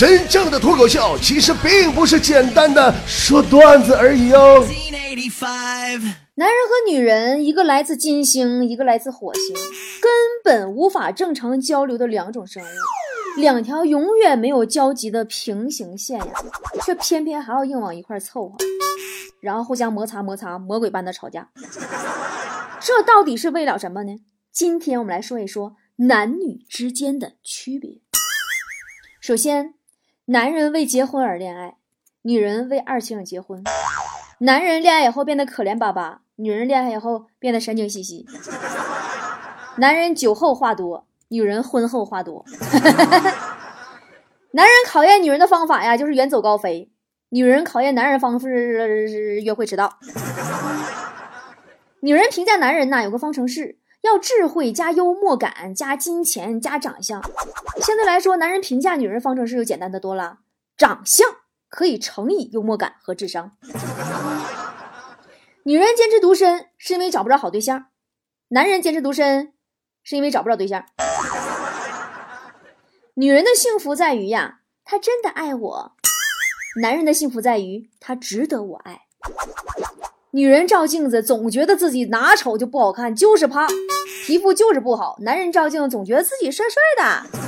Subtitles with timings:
[0.00, 4.66] 真正的脱口秀其实并不是简单的说段子而已哦。
[6.36, 9.54] 男人和女人，一个来自金星，一个来自火星，
[10.00, 10.10] 根
[10.42, 16.32] 本无法正常交流的两种生物，两条永远没有交集的平行线呀，
[16.82, 18.56] 却偏偏还要硬往一块凑合，
[19.42, 21.50] 然后互相摩擦摩擦，魔鬼般的吵架。
[22.80, 24.16] 这到底是为了什么呢？
[24.50, 28.00] 今天我们来说一说男女之间的区别。
[29.20, 29.74] 首先，
[30.30, 31.74] 男人为结婚而恋爱，
[32.22, 33.64] 女人为二情结婚。
[34.38, 38.24] 男人恋爱以后变得可怜巴巴，女人恋爱以后变得神经兮兮。
[39.78, 42.44] 男人酒后话多，女人婚后话多。
[44.52, 46.88] 男人考验女人的方法呀，就是远走高飞；
[47.30, 49.98] 女人考验男人方式是约会迟到。
[52.02, 57.22] 女人评价男人呐，有个方程式，要智慧加幽默感加金钱加长相。
[57.80, 60.38] 相对来说，男人评价女人方程式就简单的多了，
[60.76, 61.28] 长相
[61.68, 63.52] 可以乘以幽默感和智商。
[65.64, 67.86] 女人坚持独身是因为找不着好对象，
[68.48, 69.52] 男人坚持独身
[70.02, 70.84] 是因为找不着对象。
[73.14, 75.92] 女人的幸福在于呀，她真的爱我；
[76.80, 79.02] 男人的幸福在于他值得我爱。
[80.32, 83.68] 女人照镜子总觉得自己哪丑就不好看，就是胖，
[84.24, 87.40] 皮肤就是不好；男人照镜子总觉得自己帅帅的。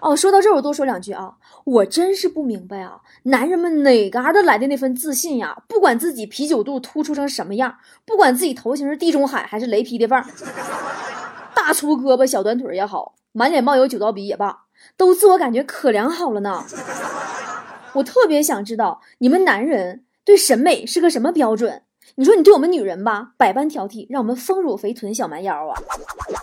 [0.00, 5.62] 哦，说到这我多说两句啊，我真是不明白啊，男人们哪嘎达来的那份自信呀？
[5.68, 10.24] 不管自己啤酒肚突出成什么样，不管自己头型是地中海还是雷劈的缝，
[11.54, 14.60] 大粗胳膊小短腿也好，满脸冒油酒糟鼻也罢，
[14.96, 16.64] 都自我感觉可良好了呢。
[17.92, 21.82] 我特别想知道你们男人对审美是个什么标准？
[22.14, 25.74] 你说你对我们女人吧，百般挑剔，让我们丰乳肥臀小蛮腰啊，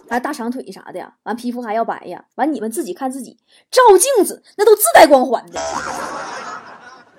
[0.10, 3.38] 还大长腿啥的呀，完皮肤还要白呀，完你们自己看自己
[3.72, 5.58] 照镜子那都自带光环的。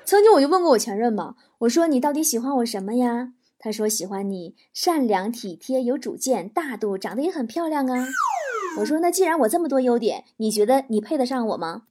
[0.04, 3.32] 曾经我就问过我前任嘛，我说你到底喜欢我什么呀？
[3.58, 8.06] 他说喜欢你善良体贴有主见大度，长得也很漂亮啊。
[8.78, 11.84] 我说那既然我这么多优点，你觉得你配得上我吗？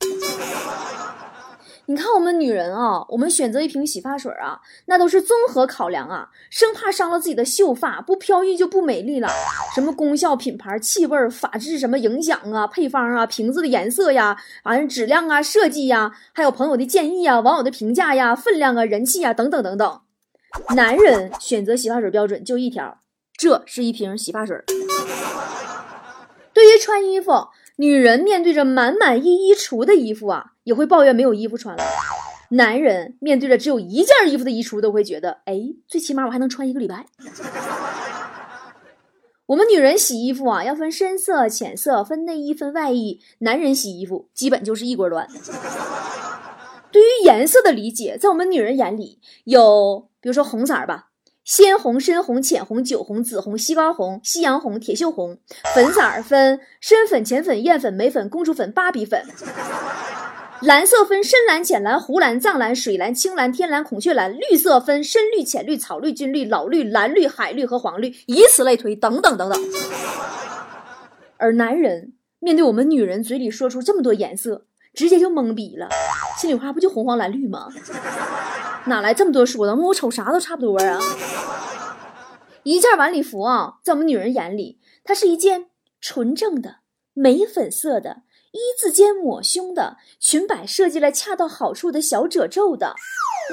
[1.90, 9.30] 你看我们女人啊，我们选择一瓶洗发水啊，那都是综合考量啊，生怕伤了自己的秀发，不飘逸就不美丽了。
[9.74, 20.02] 什么功效、品牌、气味、法质什么影响啊，配方啊，瓶子的颜色呀，完质量啊，设计呀，还有朋友的建议呀，网友的评价呀，分量啊，人气啊，等等等等。
[20.76, 23.00] 男人选择洗发水标准就一条，
[23.38, 24.62] 这是一瓶洗发水。
[26.54, 27.48] 对于穿衣服。
[27.78, 31.84] 女人面对着满满一衣橱的衣服啊，也会抱怨没有衣服穿了；
[32.50, 37.06] 男人面对着只有一件衣服的衣橱，都会觉得，哎，最起码我还能穿一个礼拜。
[39.46, 45.28] 我们女人洗衣服啊，要分深色、浅色，分内衣、分外衣；男人洗衣服基本就是一锅端。
[46.92, 51.07] 对于颜色的理解，在我们女人眼里，有比如说红色吧。
[51.48, 55.38] 鲜红、深红、浅红、酒红、紫红、西瓜红、夕阳红、铁锈红，
[55.74, 59.24] 粉色儿分深粉、浅粉、艳粉、玫粉、公主粉、芭比粉。
[60.60, 64.38] 蓝色分深蓝、浅蓝、湖蓝、藏蓝、水蓝、青蓝、天蓝、孔雀蓝。
[64.38, 69.58] 绿色分深绿、浅绿、草绿、军绿、老绿、蓝绿、海绿和黄绿，以此类推，等等等等。
[71.38, 75.88] 而男人面对我们女人嘴里说出这么多颜色，直接就懵逼了，
[76.42, 77.70] 心里话不就红黄蓝绿吗？
[78.88, 79.76] 哪来这么多说的？
[79.76, 81.00] 我瞅啥都差不多啊！
[82.64, 85.70] 一件晚礼服啊，在我们女人眼里，它是一件
[86.02, 86.78] 纯正的
[87.14, 92.96] 玫粉色的一字肩抹胸的裙摆，设计了恰到好处的小褶皱的，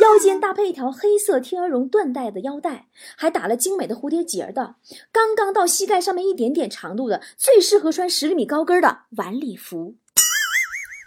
[0.01, 4.77] 腰间搭配一条黑色天鹅绒缎带的腰带，还打了精美的蝴蝶结的，
[5.13, 9.97] 刚刚到膝盖上面一点点长度的，最适合穿十厘米高跟的晚礼服，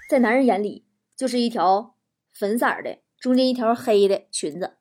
[0.10, 1.96] 在男人眼里就是一条
[2.34, 3.00] 粉色的。
[3.20, 4.74] 中间一条黑的裙子，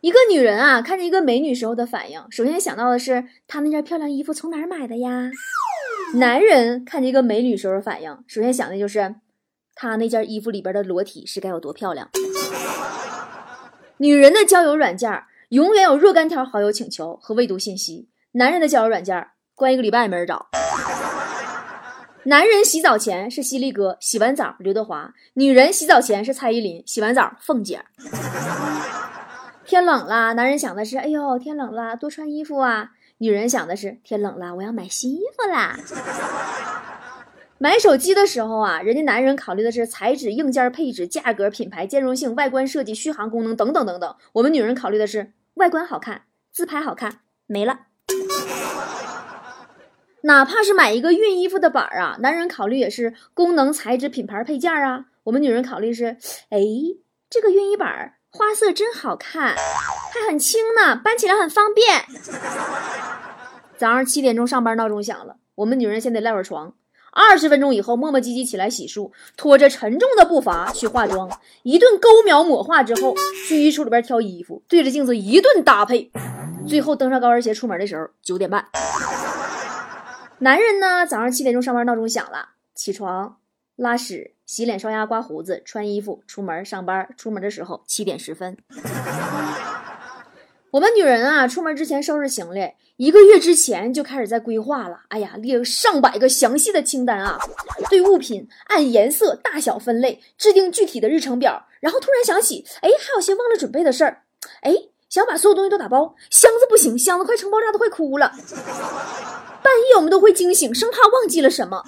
[0.00, 5.30] 一个女人啊，看见一个美女时候的反应，首先想到的是她那件漂亮衣服从哪儿买的呀？
[6.14, 9.16] 男人看见一个美女时候的反应，首先想的就是
[9.74, 12.08] 她那件衣服里边的裸体是该有多漂亮。
[13.98, 20.46] 女人的交友软件永远有若干条好友请求和未读信息，男人的交友软件关一个礼拜也没人找。
[22.24, 27.82] 男人洗澡前是犀利哥，洗完澡刘德华；女人洗澡前是蔡依林，洗完澡凤姐。
[29.64, 32.90] 天冷了，男人想的是：哎呦，天冷了，多穿衣服啊。
[33.18, 35.76] 女人想的是：天冷了，我要买新衣服啦。
[37.58, 44.14] 买手机的时候啊，人家男人考虑的是材质、硬件、配置、价格、品牌、兼容性、外观设计、续航功能等等等等。
[44.32, 46.22] 我们女人考虑的是外观好看、
[46.52, 47.80] 自拍好看，没了。
[50.22, 55.06] 哪怕是买一个熨衣服的板儿啊，男人考虑也是功能、材质、品牌、配件啊。
[55.24, 56.16] 我们女人考虑是，
[56.50, 56.58] 哎，
[57.28, 62.04] 这个熨衣板儿花色真好看，还很轻呢，搬起来很方便。
[63.76, 66.74] 早上七点钟上班闹钟响了，我们女人先得赖会儿床。
[67.14, 71.28] 二十分钟以后，磨磨唧唧起来洗漱，拖着沉重的步伐去化妆，
[71.62, 73.14] 一顿勾描抹画之后，
[73.46, 76.10] 去衣橱里边挑衣服，对着镜子一顿搭配，
[76.66, 78.66] 最后登上高跟鞋出门的时候九点半。
[80.42, 83.36] 男人呢，早上七点钟上班闹钟响了，起床、
[83.76, 87.08] 拉屎、洗脸、刷牙、刮胡子、穿衣服、出门上班。
[87.16, 88.58] 出门的时候七点十分。
[90.72, 95.02] 我们女人啊，出门之前收拾行李，一个月之前就开始在规划了。
[95.10, 97.38] 哎呀，列上百个详细的清单啊，
[97.88, 101.68] 对物品按颜色、大小分类，制定具体的日程表。
[101.78, 104.24] 然后突然想起，哎，还有些忘了准备的事儿。
[104.62, 104.74] 哎，
[105.08, 108.32] 想把所有东西都打包，箱子不行，箱子快撑爆炸，都快哭了。
[109.62, 111.84] 半夜我们都会惊醒，生怕忘记了什么。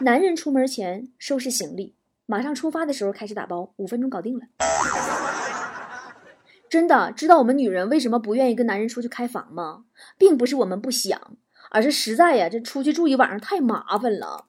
[0.00, 1.94] 男人出门前收拾行李，
[2.26, 4.42] 马上出发的时候开始打包，五分钟搞定了。
[6.68, 9.84] 真的知道我们女人为什么不愿意跟男人出去开房吗？
[10.18, 11.18] 并不是我们不想，
[11.70, 14.44] 而是实在呀，这出去住一晚上太麻烦了，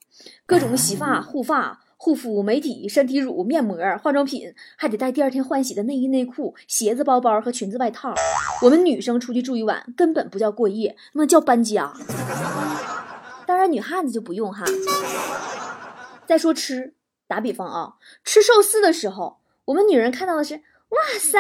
[0.45, 8.13] 各种洗发、护发、护肤、美体、身体乳、面膜、化妆品，还得带第二天换洗的内衣内裤、鞋子、包包和裙子外套。
[8.61, 11.93] 我们女生出去住一晚根本不叫过夜，那叫搬家。
[13.45, 14.65] 当然，女汉子就不用哈。
[16.25, 16.93] 再说吃，
[17.27, 20.61] 打比方啊，吃寿司的时候，我们女人看到的是。
[20.89, 21.39] 哇塞，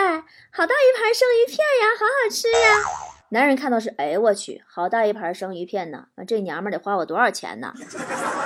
[0.51, 2.83] 好大一盘生鱼片呀，好好吃呀！
[3.29, 7.73] 男人看到是，哎我去，好大一盘生鱼片呢，这娘们得花我多少钱呢？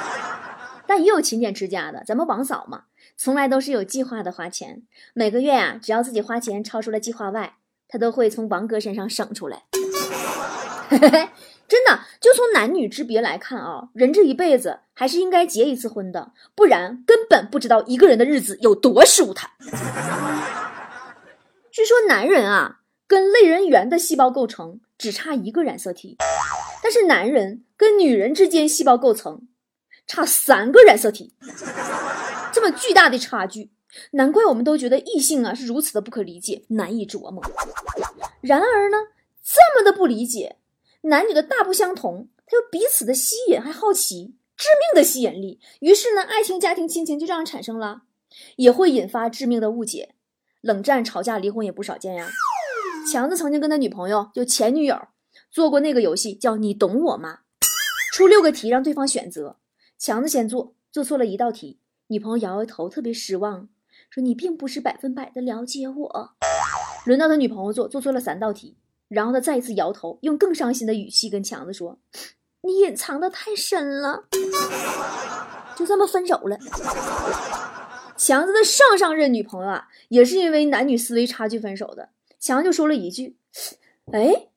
[0.88, 2.84] 但也有勤俭持家的，咱们王嫂嘛，
[3.18, 4.84] 从来都是有计划的花钱。
[5.14, 7.58] 每个月啊，只要自己花钱超出了计划外，
[7.94, 9.66] 他都会从王哥身上省出来。
[10.90, 19.52] 真的，就从男女之别来看啊，人这一辈子还是应该结一次婚的，不然根本不知道一个人的日子有多舒坦。
[21.72, 26.18] 据说男人啊，跟类人猿的细胞构成只差一个染色体，
[26.82, 29.48] 但是男人跟女人之间细胞构成
[30.08, 31.36] 差三个染色体，
[32.52, 33.70] 这么巨大的差距，
[34.12, 37.44] 难怪我们都觉得异性啊是如此的不可理解，难以琢磨。
[38.42, 38.98] 然而呢，
[39.44, 40.58] 这么的不理解，
[41.02, 48.04] 男女的大不相同，他又彼此的吸引还好奇，致命的吸引力，于是呢，爱情、家庭、亲情就这样产生了，
[48.58, 50.16] 也会引发致命的误解。
[50.62, 52.30] 冷战、吵架、离婚也不少见呀。
[53.12, 54.98] 强子曾经跟他女朋友，就前女友，
[55.52, 57.40] 做过那个游戏，叫你懂我吗？
[58.14, 59.58] 出六个题让对方选择，
[59.98, 63.68] 强子先做，做错了一道题，女朋友摇摇头，特别失望，
[64.14, 66.30] 说你并不是百分百的了解我。
[67.08, 68.78] 轮到他女朋友做，做错了三道题，
[69.08, 71.98] 然后他再一次摇头，用更伤心的语气跟强子说
[72.62, 74.26] ：“你隐藏的太深了。”
[75.76, 76.56] 就这么分手了。
[78.16, 82.10] 强子的上上任女朋友啊，也是因为男女思维差距分手的。
[82.40, 83.36] 强就说了一句
[84.14, 84.50] ：“哎，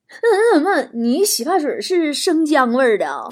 [0.52, 3.26] 怎么你洗发水是生姜味的啊？”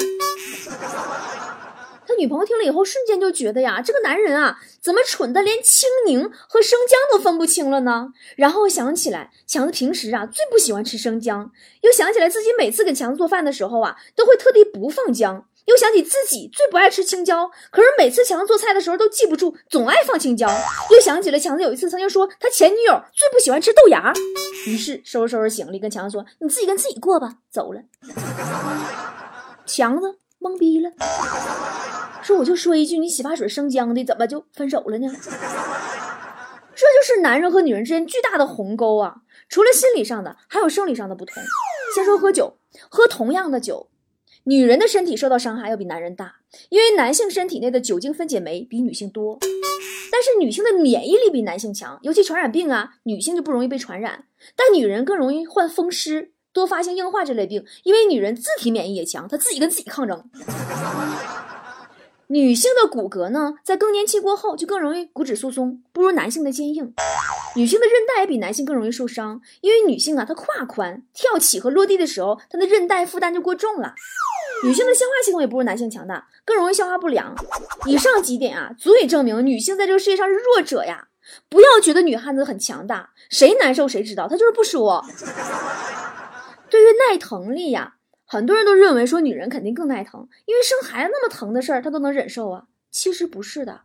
[2.18, 8.08] 女朋友听了以后，瞬间就觉得呀，这个男人啊，怎么蠢的连青柠和生姜都分不清了呢？
[8.36, 11.50] 然后想起来，强子平时啊最不喜欢吃生姜，
[11.82, 15.46] 又想起来自己每次给强子做饭的时候啊，都会特地不放姜。
[15.66, 20.46] 又想起自己最不爱吃青椒，可是每次强子做菜的时候都记不住，总爱放青椒。
[20.90, 24.12] 又想起了强子有一次曾经说他前女友最不喜欢吃豆芽，
[24.66, 27.80] 于是收拾收拾行李跟强子说：“你自己跟自己过吧。”走了。
[29.64, 30.90] 强子懵逼了，
[32.24, 35.06] 说：“我就说一句，你洗发水生姜的，怎么就分手了呢？”
[36.74, 39.18] 这就是男人和女人之间巨大的鸿沟啊！
[39.48, 41.40] 除了心理上的，还有生理上的不同。
[41.94, 42.56] 先说喝酒，
[42.88, 43.88] 喝同样的酒。
[44.46, 46.34] 女人的身体受到伤害要比男人大，
[46.68, 49.38] 因为男性身体内的酒精分解酶比女性多，
[50.10, 54.24] 但是女性的免疫力比男性强，尤其传染病啊，女性就不容易被传染，
[54.56, 60.28] 但女人更容易患风湿、多发性硬化这类病，因为女人自体免疫也强，她自己跟自己抗争。
[62.28, 66.94] 女性的骨骼呢，在更年期过后就更容易骨质疏松，不如男性的坚硬。
[67.56, 73.94] 女性的韧带也比男性更容易受伤，因为女性啊，她胯宽，跳起和落地的时候，她的韧带负担就过重了。
[74.64, 77.34] 女性的消化系统也不如男性强大，更容易消化不良。
[77.86, 81.08] 以上几点啊，足以证明女性在这个世界上是弱者呀！
[81.48, 85.04] 不要觉得女汉子很强大，谁难受谁知道，她就是不说。
[86.70, 87.94] 对于耐疼力呀，
[88.26, 92.66] 很多人都认为说女人肯定更耐疼，因为生孩子那么疼的事儿她都能忍受啊。
[92.90, 93.82] 其实不是的，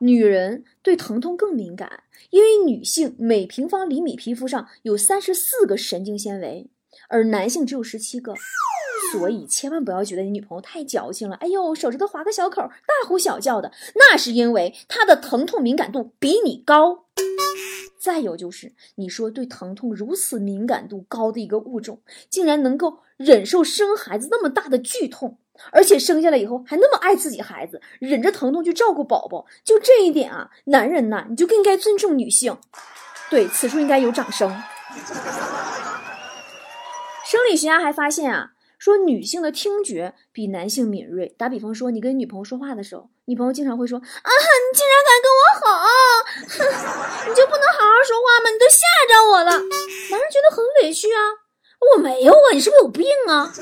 [0.00, 6.68] 女人对疼痛更敏感，因为女性每平方厘米皮肤上有三十四个神经纤维，
[7.08, 8.34] 而男性只有十七个。
[9.12, 17.04] 所以千万不要觉得你女朋友太矫情了，哎呦，手指头划个小口，大呼小叫的，那是因为她的疼痛敏感度比你高。
[17.98, 25.38] 再有就是，你说对疼痛如此敏感度高的一个物种，竟然能够忍受生孩子那么大的剧痛，
[25.72, 32.56] 而且生下来以后还那么爱自己孩子，忍着疼痛去照顾宝宝，就这一点啊，男人呐，你就更应该尊重女性。
[33.28, 34.48] 对此处应该有掌声。
[37.24, 41.34] 生理学家还发现啊，说女性的听觉比男性敏锐。
[41.38, 45.66] 打比方说，你跟女朋友说话的时候，女朋友经常会说：“啊，你竟然敢跟我好，
[46.48, 48.50] 哼， 你就不能好好说话吗？
[48.50, 49.50] 你都吓着我了。”
[50.10, 51.18] 男人觉得很委屈啊，
[51.94, 53.52] 我没有啊，你是不是有病啊？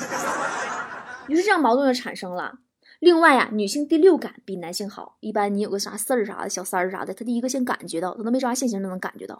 [1.28, 2.54] 于是这样矛盾就产生了。
[3.00, 5.16] 另外啊，女性第六感比男性好。
[5.20, 9.38] 一般你有个啥事儿啥的，小三儿啥的，她第一个先感觉到，她都没抓现行都能感觉到。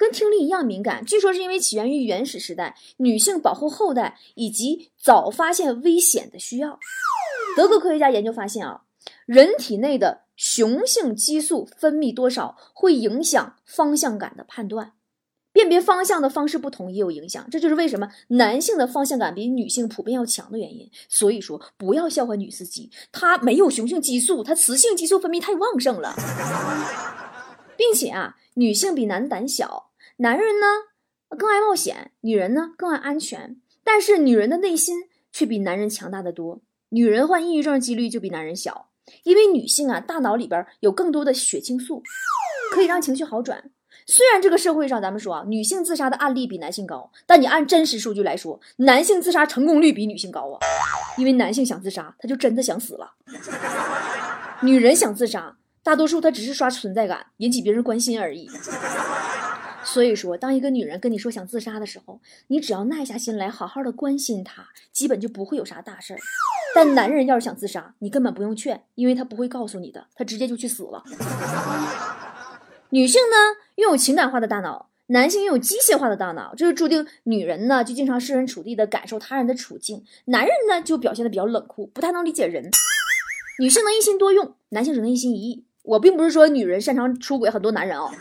[0.00, 6.78] 跟听力一样敏感，据说是因为起源于原始时代，女性保护后代以及早发现危险的需要。
[7.54, 8.84] 德国科学家研究发现啊，
[9.26, 14.94] 人体内的雄性激素分泌多少会影响方向感的判断，
[15.52, 17.46] 辨别方向的方式不同也有影响。
[17.50, 20.90] 这就是为什么男性的方向感比女性普遍要强的原因。
[21.10, 26.14] 所以说，不要笑话女司机，她没有雄性激素，她雌性激素分泌太旺盛了，
[27.76, 29.89] 并且啊，女性比男胆小。
[30.22, 30.66] 男人呢
[31.38, 36.60] 更爱冒险，女人呢更爱安全，但是女人的内心却比男人强大的多。
[36.90, 38.90] 女人患抑郁症几率就比男人小，
[39.22, 42.02] 因为女性啊大脑里边有更多的血清素，
[42.74, 43.70] 可以让情绪好转。
[44.04, 50.58] 虽然这个社会上咱们说啊女性自杀的案例比男性高，但你按真实数据来说，男性自杀成功率比女性高啊，
[51.16, 53.12] 因为男性想自杀他就真的想死了，
[54.60, 58.50] 女人想自杀大多数她只是刷存在感，引起别人关心而已。
[59.92, 66.18] 所以说，当一个女人跟你说想自杀的时候，你只要耐下心来，好好的关心她，基本就不会有啥大事儿。
[66.74, 71.02] 但男人要是想自杀，你根本不用劝，因为他不会告诉你的，他直接就去死了。
[72.90, 73.36] 女性呢，
[73.76, 82.70] 拥有情感化的大脑，男性拥有机械化的大脑，这就注定女人呢就经常设身处地的感受他人的处境，男人呢就表现的比较冷酷，不太能理解人。
[83.58, 85.64] 女性能一心多用，男性只能一心一意。
[85.82, 88.12] 我并不是说女人擅长出轨很多男人啊。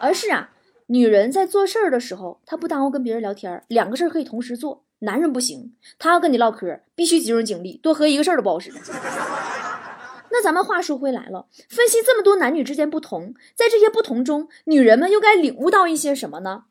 [0.00, 0.50] 而是啊，
[0.86, 4.84] 女人在做事儿的时候，她不耽误跟别人聊天，两个事儿可以同时做。
[5.00, 8.72] 男人不行，他要跟你唠嗑，必须集中精力，多喝一个事儿都不好使。
[10.32, 16.64] 那咱们话说回来了，分析这么多男女之间不同，在这些不同中，女人们又该领悟到一些什么呢？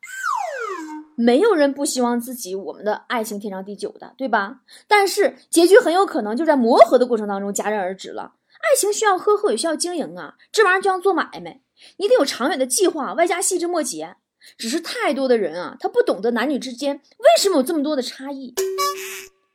[1.16, 4.60] 没有人不希望自己我们的爱情天长地久的，对吧？
[4.88, 8.34] 但是结局很有可能就在磨合的过程当中戛然而止了。
[8.58, 11.60] 爱情需要呵护，也需要经营啊，这玩意儿就像做买卖。
[11.98, 14.16] 你得有长远的计划，外加细枝末节。
[14.56, 18.54] 只是太多的人啊，他不懂得男女之间为什么有这么多的差异，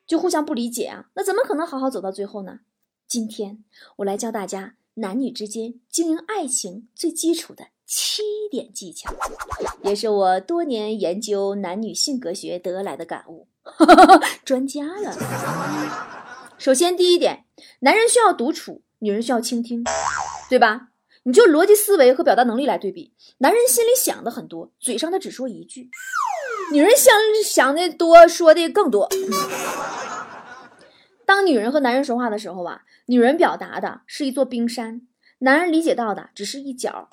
[0.05, 2.59] 就互相不理解啊，那怎么可能好好走到最后呢？
[3.07, 3.63] 今天
[3.97, 9.13] 我来教大家男女之间经营爱情最基础的七点技巧，
[9.83, 13.47] 也是我多年研究男女性格学得来的感悟。
[14.43, 15.15] 专家了。
[16.57, 17.45] 首先第一点，
[17.79, 19.85] 男人需要独处，女人需要倾听，
[20.49, 20.89] 对吧？
[21.23, 25.83] 你就逻辑思维和表达能力来对比，男人心里想的很多，嘴上他只说一句；
[26.73, 27.13] 女人想
[27.45, 29.07] 想的多，说的更多。
[31.23, 35.01] 当女人和男人说话的时候啊，女人表达的是一座冰山，
[35.39, 37.07] 男人理解到的只是一角；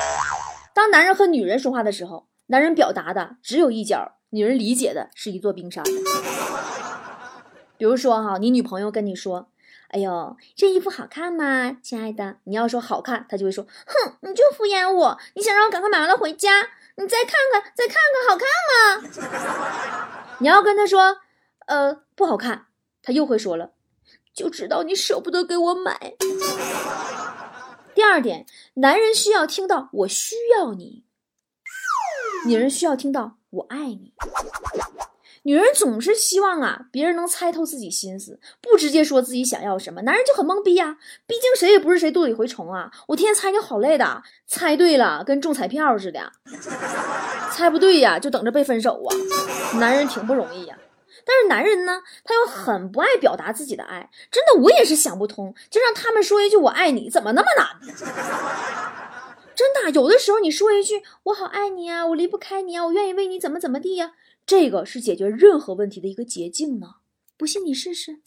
[0.75, 5.85] 当男人和女人说话的时候，男人表达的只有一角，女人理解的是一座冰山。
[7.77, 9.51] 比如说哈，你女朋友跟你说。
[9.89, 12.37] 哎呦，这衣服好看吗，亲爱的？
[12.45, 15.19] 你要说好看，他就会说，哼，你就敷衍我。
[15.35, 16.69] 你想让我赶快买完了回家？
[16.97, 20.37] 你再看看，再看看，好看吗？
[20.41, 21.19] 你要跟他说，
[21.67, 22.67] 呃，不好看，
[23.03, 23.73] 他又会说了，
[24.35, 26.17] 就知道你舍不得给我买。
[27.95, 31.05] 第二点，男人需要听到我需要你，
[32.47, 34.13] 女人需要听到我爱你。
[35.49, 40.03] 女人总是希望啊，别人能猜透自己心思，不直接说自己想要什么。
[40.03, 42.91] 男人就很懵逼呀，毕竟谁也不是谁肚里蛔虫啊。
[43.07, 46.31] 我天天猜你好累的，猜对了跟中彩票似的，
[47.51, 49.79] 猜不对呀就等着被分手啊。
[49.79, 50.77] 男人挺不容易呀，
[51.25, 54.11] 但是男人呢，他又很不爱表达自己的爱。
[54.31, 57.67] 真的，我也是想不通，就让他们说一句我爱你，怎么那么难？
[59.57, 64.13] 真的，有的时候你说一句我好爱你啊，我离不开你啊，我愿意为你怎么怎么地呀。
[64.49, 66.95] 这个是解决任何问题的一个捷径呢，
[67.37, 68.21] 不信你试试。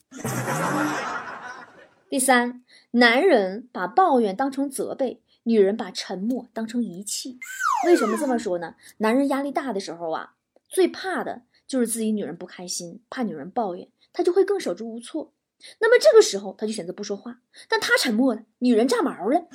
[2.08, 7.40] 第三，男人把抱怨当成责备，女人把沉默当成遗弃。
[7.88, 8.76] 为什么这么说呢？
[8.98, 10.36] 男人压力大的时候啊，
[10.70, 15.34] 最怕的就是自己女人不开心，怕女人抱怨，他就会更手足无措。
[15.80, 19.48] 那么这个时候，他就选择不说话，但他沉默了，女人炸毛了，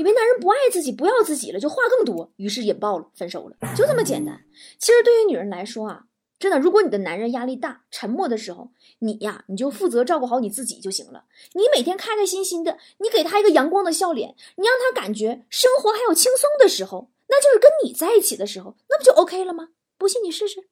[0.00, 4.42] 以为男人不爱自己，不要自己了，就话更多，于是引爆了，分手了，就这么简单。
[4.78, 6.04] 其实对于女人来说啊，
[6.38, 11.26] 真的，如果你的男人压力大、沉默的时候，你呀，你就负责照顾好你自己就行了。
[11.52, 19.68] 你每天开开心心的，你给他一个阳光的笑脸，你让他感觉生活还有轻松的时候，那就是跟你在一起的时候，那不就 OK 了吗？
[19.98, 20.64] 不信你试试。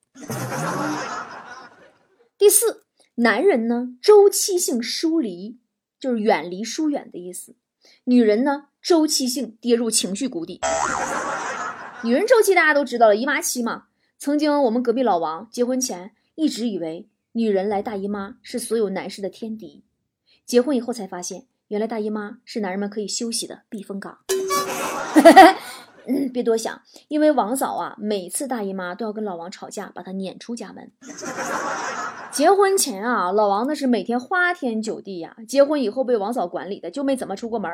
[2.39, 2.85] 第四。
[3.21, 5.59] 男人呢，周期性疏离，
[5.99, 7.55] 就是远离、疏远的意思；
[8.05, 10.63] 女人呢，周期性跌入情绪谷底。
[12.03, 13.83] 女人周期大家都知道了，姨妈期嘛。
[14.19, 19.85] 曾经我们隔壁老王结婚前一直以为女人来大姨妈是所有男士的天敌，
[20.47, 24.21] 结婚以后才发现，原来大姨妈是男人们可以休息的避风港。
[26.33, 30.91] 别多想，因为王嫂啊，每次大姨妈都要跟老王吵架，把他撵出家门。
[32.39, 35.37] 结婚前啊，老王那是每天花天酒地呀。
[35.49, 37.69] 结婚以后被王嫂管理的，就没怎么出过门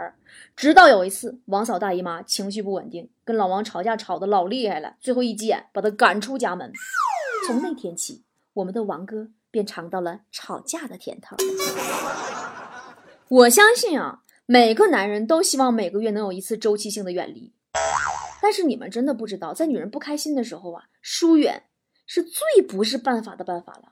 [0.57, 6.73] 直到有一次，王嫂大姨妈情绪不稳定，跟老王吵架吵得老厉害了，最后一急眼把他赶出家门。
[7.47, 11.37] 从那天起，我们的王哥便尝到了吵架的甜头。
[13.29, 17.53] 我相信啊，每个男人都希望每个月能有一次周期性的远离，
[18.41, 21.65] 但是你们真的不知道，在女人不开心的时候啊，疏远
[22.07, 23.91] 是最不是办法的办法了。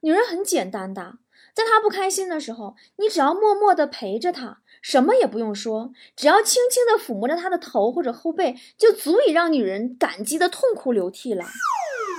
[0.00, 1.18] 女人很简单的，
[1.54, 11.44] 在她不开心的时候，你只要默默的陪着她，什么也不用说，只要轻轻的抚摸着她的头或者后背，就足以让女人感激的痛哭流涕了。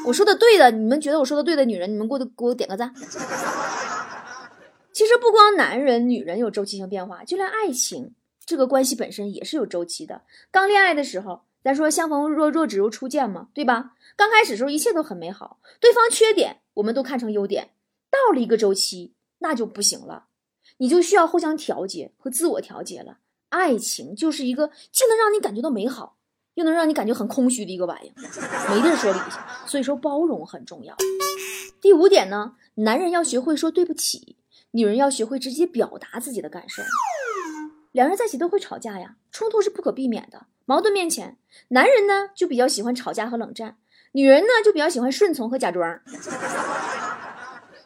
[0.07, 2.93] 我说的对的，你们觉得我说的对的女人，你们给我给我点个赞。
[4.93, 8.13] 其实不光男人、女人有周期性变化，就连爱情
[8.45, 10.21] 这个关系本身也是有周期的。
[10.51, 13.93] 刚恋爱的时候，咱说相逢若若只如初见嘛，对吧？
[14.15, 16.57] 刚开始时候一切都很美好，对方缺点。
[16.75, 17.71] 我们都看成优点，
[18.09, 20.27] 到了一个周期，那就不行了，
[20.77, 23.17] 你就需要互相调节和自我调节了。
[23.49, 26.15] 爱情就是一个既能让你感觉到美好，
[26.53, 29.37] 又能让你感觉很空虚的一个玩意，没地儿说理去。
[29.67, 30.95] 所以说，包容很重要。
[31.81, 34.37] 第五点呢，男人要学会说对不起，
[34.71, 36.81] 女人要学会直接表达自己的感受。
[37.91, 40.45] 两人在一起都会吵架呀，冲突是不可避免的。
[40.71, 41.35] 矛盾面前，
[41.67, 43.75] 男人呢就比较喜欢吵架和冷战。
[44.13, 45.99] 女人呢，就比较喜欢顺从和假装。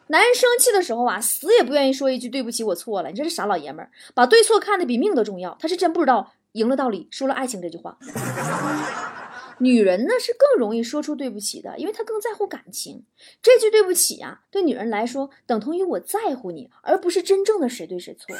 [0.06, 3.08] 男人生气的时候啊，死也不愿意说一句对不起，我错了。
[3.08, 5.56] 你这是傻老爷们儿，把对错看得比命都重要。
[5.58, 7.98] 他是真不知道赢了道理，输了爱情这句话。
[9.58, 13.04] 女人呢，是更容易说出对不起的，因为她更在乎感情。
[13.42, 18.36] 这句对不起啊，对女人来说等同于我在乎你，而不是真正的谁对谁错。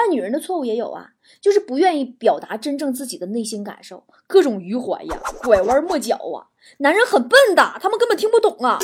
[0.00, 6.46] 但女人的错误也有啊，就是不愿意表达真正自己的内心感受，各种迂回呀，拐弯抹角啊。
[6.78, 8.78] 男人很笨的，他们根本听不懂啊。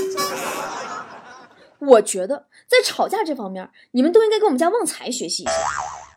[1.79, 5.53] 我觉得在吵架这方面，你们都应该跟我们家旺财学习一下。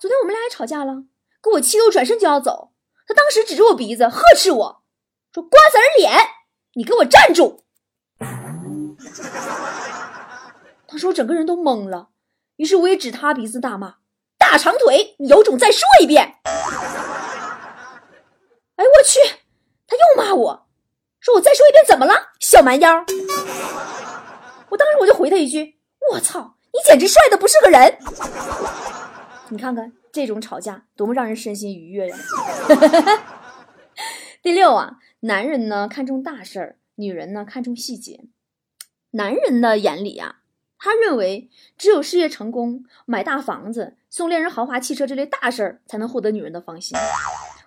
[0.01, 1.03] 昨天我们俩也吵架了，
[1.43, 2.71] 给我气得转身就要走。
[3.07, 4.81] 他当时指着我鼻子呵斥我
[5.31, 6.12] 说：“瓜子脸，
[6.73, 7.62] 你给我站住！”
[10.88, 12.10] 当时我整个人都懵了，
[12.55, 13.97] 于是我也指他鼻子大骂。
[14.49, 16.36] 大长腿，你有种再说一遍！
[18.77, 19.19] 哎，我去，
[19.86, 20.69] 他又骂我，
[21.19, 23.05] 说我再说一遍怎么了，小蛮腰！
[24.69, 25.77] 我当时我就回他一句：
[26.13, 27.97] 我操，你简直帅的不是个人！
[29.49, 32.17] 你看看这种吵架多么让人身心愉悦呀！
[34.41, 38.21] 第六啊，男人呢看重大事儿，女人呢看重细节。
[39.12, 40.38] 男人的眼里啊。
[40.80, 46.98] 他认为，只有事业成功、买大房子、送恋人豪华汽车这类大事儿，才能获得女人的芳心。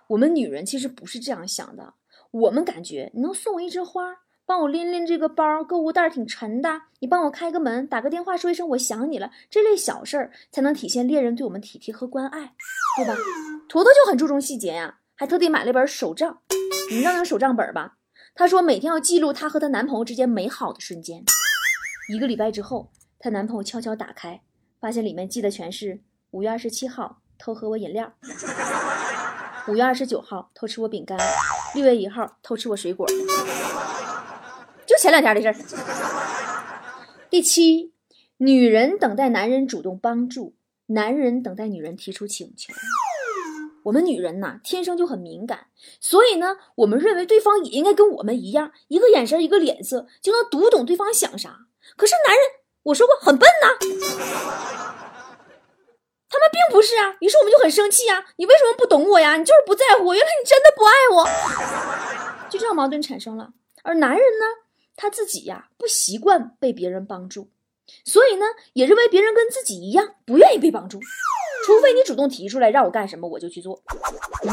[0.08, 1.94] 我们女人其实不是这样想的，
[2.30, 12.54] 我们感觉你能送我一枝花，帮我拎拎这个包，购物袋挺沉的，你帮我开个门，打个电话说一声我想你了，这类小事儿才能体现恋人对我们体贴和关爱，
[12.96, 13.14] 对吧？
[13.68, 16.40] 坨坨就很注重细节呀，还特地买了一本手账，
[16.90, 17.96] 你知道那个手账本吧？
[18.34, 21.24] 她说每天要记录她和她男朋友之间美好的瞬间。
[22.12, 22.90] 一个礼拜之后。
[23.22, 24.40] 她男朋友悄悄打开，
[24.80, 28.14] 发现里面记的全是五月二十七号偷喝我饮料，
[29.68, 31.18] 五月二十九号偷吃我饼干，
[31.74, 33.06] 六月一号偷吃我水果，
[34.86, 35.54] 就前两天的事儿。
[37.28, 37.92] 第七，
[38.38, 40.54] 女人等待男人主动帮助，
[40.86, 42.72] 男人等待女人提出请求。
[43.82, 45.66] 我们女人呐，天生就很敏感，
[46.00, 51.66] 所以呢，我们认为对方也应该跟我们一样，一个眼神，一个脸色就能读懂对方想啥。
[51.96, 52.59] 可是男人。
[52.84, 53.68] 我说过很笨呐，
[56.28, 59.36] 他们并不是啊，于是我们就很生气啊，你为什么不懂我呀？
[59.36, 63.50] 你就是不在乎我，原来你真的不爱我，就这样矛盾产生了。
[63.82, 64.46] 而男人呢，
[64.96, 67.50] 他自己呀不习惯被别人帮助，
[68.04, 71.00] 所以呢也认为别人跟自己一样不愿意被帮助，
[71.66, 73.82] 除非你主动提出来让我干什么我就去做。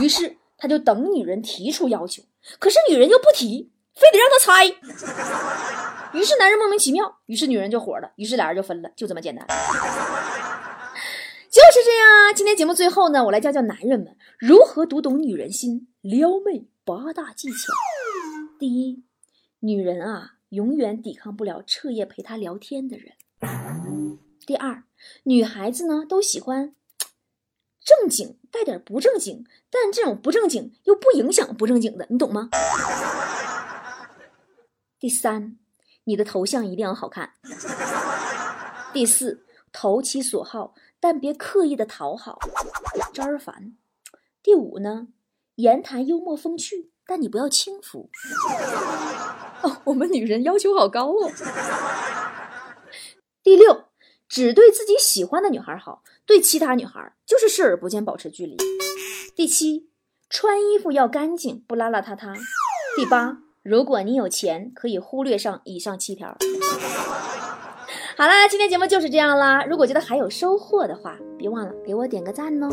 [0.01, 2.23] 于是他就等女人提出要求，
[2.59, 4.75] 可是女人又不提，非得让他猜。
[6.17, 9.45] 于是男人莫名其妙，于是女人就火了，于是俩人就分了，就这么简单。
[11.49, 12.33] 就是这样啊！
[12.33, 17.71] 今天节目最后呢，我来教教男人们如何读懂女人心，撩妹八大技巧。
[18.59, 19.03] 第一，
[19.59, 23.13] 女人啊，永远抵抗不了彻夜陪她聊天的人。
[24.45, 24.83] 第二，
[25.23, 26.73] 女孩子呢都喜欢
[27.83, 32.49] 正经带点不正经，但这种不正经又不影响不正经的，你懂吗？
[34.99, 35.57] 第三，
[36.07, 37.33] 你的头像一定要好看。
[38.91, 40.73] 第四，投其所好。
[40.99, 42.39] 但别刻意的讨好，
[43.13, 43.77] 招人烦。
[44.41, 45.09] 第五呢，
[45.55, 48.09] 言谈幽默风趣，但你不要轻浮。
[49.61, 51.31] 哦，我们女人要求好高哦。
[53.43, 53.83] 第六，
[54.27, 58.57] 只对自己喜欢的女孩好，对其他女孩就是视而不见，保持距离。
[59.35, 59.91] 第七，
[60.29, 62.35] 穿衣服要干净，不邋邋遢遢。
[62.95, 66.37] 第八，如果你有钱，可以忽略上以上七条。
[68.15, 69.65] 好啦，今天节目就是这样啦。
[69.65, 72.69] 如果觉得还有收获的话，别忘了给我点个赞哦。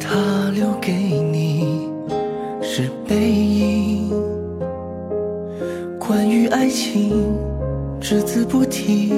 [0.00, 1.92] 他留给你
[2.62, 4.10] 是背影，
[5.98, 7.36] 关于爱情
[8.10, 9.12] 只字不提。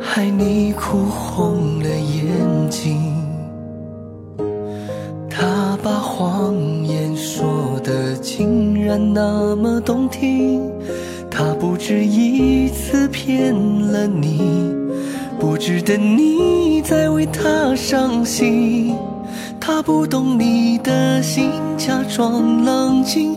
[0.00, 2.34] 害你哭红了眼
[2.70, 3.12] 睛，
[5.28, 6.54] 他把谎
[6.86, 10.62] 言说的竟然那么动听，
[11.30, 13.54] 他不止一次骗
[13.92, 14.74] 了你，
[15.38, 18.94] 不值得你再为他伤心。
[19.60, 23.36] 他不懂你的心，假装冷静。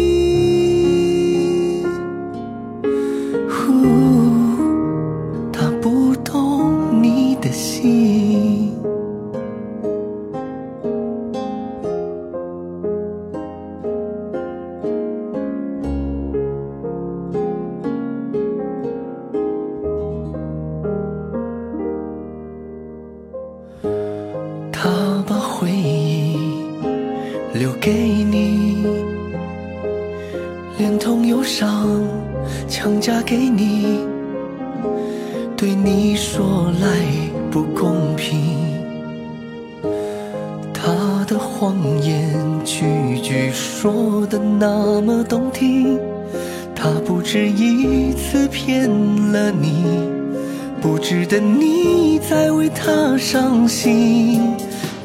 [51.31, 54.53] 等你再为他伤心。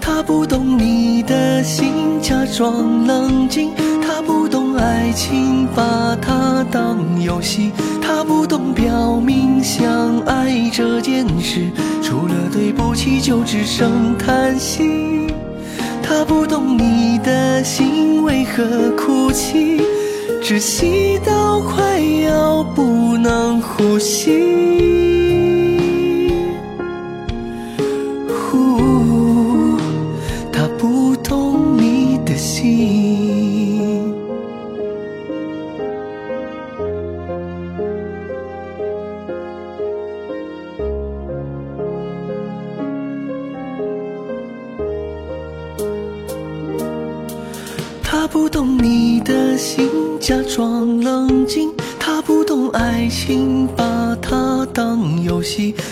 [0.00, 3.70] 他不懂你的心，假装冷静。
[4.04, 7.70] 他不懂爱情，把它当游戏。
[8.02, 11.70] 他不懂表明相爱这件事，
[12.02, 15.28] 除了对不起就只剩叹息。
[16.02, 18.64] 他不懂你的心为何
[18.96, 19.80] 哭泣，
[20.42, 25.05] 窒息到快要不能呼吸。